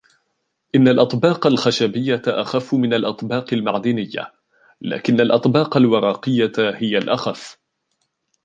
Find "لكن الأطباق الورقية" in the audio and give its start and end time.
4.91-6.51